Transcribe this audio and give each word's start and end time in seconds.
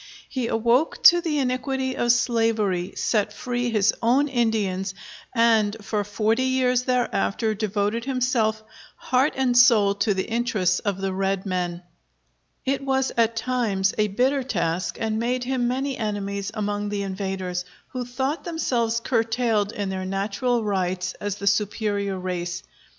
He 0.27 0.47
awoke 0.47 1.03
to 1.03 1.21
the 1.21 1.37
iniquity 1.37 1.95
of 1.95 2.11
slavery, 2.11 2.93
set 2.95 3.31
free 3.31 3.69
his 3.69 3.93
own 4.01 4.29
Indians, 4.29 4.95
and 5.35 5.77
for 5.79 6.03
forty 6.03 6.41
years 6.41 6.85
thereafter 6.85 7.53
devoted 7.53 8.05
himself 8.05 8.63
heart 8.95 9.33
and 9.37 9.55
soul 9.55 9.93
to 9.93 10.15
the 10.15 10.23
interests 10.27 10.79
of 10.79 10.99
the 10.99 11.13
red 11.13 11.45
men. 11.45 11.83
It 12.65 12.81
was 12.83 13.11
at 13.15 13.35
times 13.35 13.93
a 13.95 14.07
bitter 14.07 14.41
task 14.41 14.97
and 14.99 15.19
made 15.19 15.43
him 15.43 15.67
many 15.67 15.99
enemies 15.99 16.49
among 16.51 16.89
the 16.89 17.03
invaders, 17.03 17.63
who 17.89 18.03
thought 18.03 18.43
themselves 18.43 19.01
curtailed 19.01 19.71
in 19.71 19.89
their 19.89 20.05
natural 20.05 20.63
rights 20.63 21.13
as 21.21 21.35
the 21.35 21.45
superior 21.45 22.17
race. 22.17 22.63